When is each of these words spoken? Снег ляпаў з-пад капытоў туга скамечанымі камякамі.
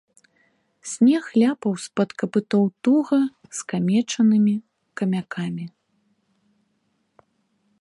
Снег 0.91 1.25
ляпаў 1.41 1.73
з-пад 1.83 2.09
капытоў 2.21 2.65
туга 2.87 3.19
скамечанымі 3.59 4.55
камякамі. 5.03 5.65